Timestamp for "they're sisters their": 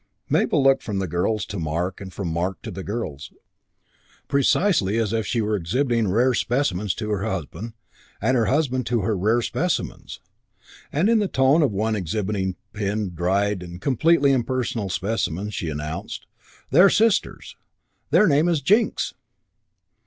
16.71-18.25